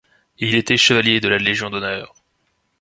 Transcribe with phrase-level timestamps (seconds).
[0.39, 2.15] Il était chevalier de la Légion d’honneur.